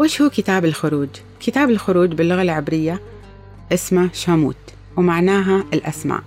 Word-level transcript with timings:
وش 0.00 0.22
هو 0.22 0.30
كتاب 0.30 0.64
الخروج؟ 0.64 1.08
كتاب 1.40 1.70
الخروج 1.70 2.12
باللغة 2.12 2.42
العبرية 2.42 3.00
اسمه 3.72 4.10
شاموت 4.12 4.56
ومعناها 4.96 5.64
الأسماء. 5.74 6.22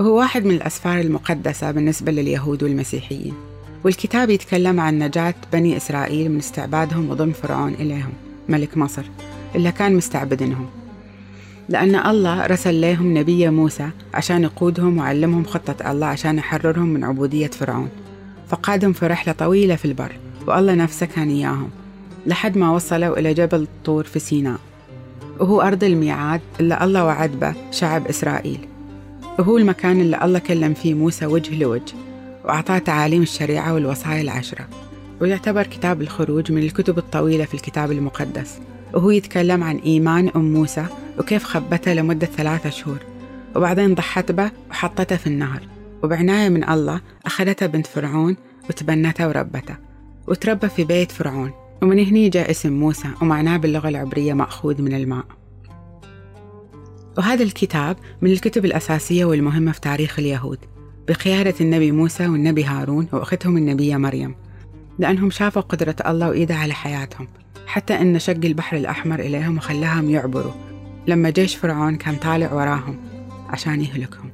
وهو 0.00 0.18
واحد 0.18 0.44
من 0.44 0.54
الأسفار 0.54 1.00
المقدسة 1.00 1.70
بالنسبة 1.70 2.12
لليهود 2.12 2.62
والمسيحيين 2.62 3.34
والكتاب 3.84 4.30
يتكلم 4.30 4.80
عن 4.80 4.98
نجاة 4.98 5.34
بني 5.52 5.76
إسرائيل 5.76 6.30
من 6.30 6.38
استعبادهم 6.38 7.10
وظلم 7.10 7.32
فرعون 7.32 7.74
إليهم 7.74 8.12
ملك 8.48 8.76
مصر 8.76 9.02
اللي 9.54 9.72
كان 9.72 9.94
مستعبدنهم 9.96 10.66
لأن 11.68 11.94
الله 11.94 12.46
رسل 12.46 12.80
لهم 12.80 13.18
نبي 13.18 13.50
موسى 13.50 13.88
عشان 14.14 14.42
يقودهم 14.42 14.98
وعلمهم 14.98 15.44
خطة 15.44 15.90
الله 15.90 16.06
عشان 16.06 16.38
يحررهم 16.38 16.88
من 16.88 17.04
عبودية 17.04 17.46
فرعون. 17.46 17.88
فقادهم 18.48 18.92
في 18.92 19.06
رحلة 19.06 19.32
طويلة 19.32 19.76
في 19.76 19.84
البر 19.84 20.12
والله 20.46 20.74
نفسه 20.74 21.06
كان 21.06 21.28
إياهم. 21.28 21.70
لحد 22.26 22.58
ما 22.58 22.70
وصلوا 22.70 23.18
إلى 23.18 23.34
جبل 23.34 23.66
طور 23.84 24.04
في 24.04 24.18
سيناء. 24.18 24.58
وهو 25.40 25.60
أرض 25.60 25.84
الميعاد 25.84 26.40
اللي 26.60 26.78
الله 26.82 27.04
وعد 27.04 27.30
به 27.30 27.54
شعب 27.70 28.06
إسرائيل. 28.06 28.68
وهو 29.38 29.58
المكان 29.58 30.00
اللي 30.00 30.24
الله 30.24 30.38
كلم 30.38 30.74
فيه 30.74 30.94
موسى 30.94 31.26
وجه 31.26 31.58
لوجه 31.58 31.94
وأعطاه 32.44 32.78
تعاليم 32.78 33.22
الشريعة 33.22 33.74
والوصايا 33.74 34.20
العشرة. 34.20 34.68
ويعتبر 35.20 35.62
كتاب 35.62 36.02
الخروج 36.02 36.52
من 36.52 36.62
الكتب 36.62 36.98
الطويلة 36.98 37.44
في 37.44 37.54
الكتاب 37.54 37.92
المقدس. 37.92 38.58
وهو 38.94 39.10
يتكلم 39.10 39.62
عن 39.62 39.76
إيمان 39.76 40.30
أم 40.36 40.52
موسى 40.52 40.86
وكيف 41.18 41.44
خبته 41.44 41.92
لمدة 41.92 42.26
ثلاثة 42.26 42.70
شهور. 42.70 42.98
وبعدين 43.56 43.94
ضحت 43.94 44.32
به 44.32 44.50
وحطته 44.70 45.16
في 45.16 45.26
النهر. 45.26 45.60
وبعناية 46.02 46.48
من 46.48 46.68
الله 46.68 47.00
أخذته 47.26 47.66
بنت 47.66 47.86
فرعون 47.86 48.36
وتبنته 48.70 49.28
وربته. 49.28 49.76
وتربى 50.26 50.68
في 50.68 50.84
بيت 50.84 51.12
فرعون. 51.12 51.52
ومن 51.82 51.98
هني 51.98 52.28
جاء 52.28 52.50
اسم 52.50 52.72
موسى 52.72 53.08
ومعناه 53.22 53.56
باللغة 53.56 53.88
العبرية 53.88 54.32
مأخوذ 54.32 54.82
من 54.82 54.94
الماء. 54.94 55.24
وهذا 57.18 57.42
الكتاب 57.42 57.96
من 58.22 58.30
الكتب 58.30 58.64
الأساسية 58.64 59.24
والمهمة 59.24 59.72
في 59.72 59.80
تاريخ 59.80 60.18
اليهود 60.18 60.58
بقيادة 61.08 61.54
النبي 61.60 61.92
موسى 61.92 62.26
والنبي 62.26 62.64
هارون 62.64 63.08
وأختهم 63.12 63.56
النبية 63.56 63.96
مريم 63.96 64.34
لأنهم 64.98 65.30
شافوا 65.30 65.62
قدرة 65.62 65.96
الله 66.06 66.28
وإيده 66.28 66.54
على 66.54 66.74
حياتهم 66.74 67.28
حتى 67.66 67.94
أن 67.94 68.18
شق 68.18 68.44
البحر 68.44 68.76
الأحمر 68.76 69.20
إليهم 69.20 69.56
وخلاهم 69.56 70.10
يعبروا 70.10 70.52
لما 71.06 71.30
جيش 71.30 71.56
فرعون 71.56 71.96
كان 71.96 72.16
طالع 72.16 72.52
وراهم 72.52 72.96
عشان 73.48 73.80
يهلكهم. 73.80 74.30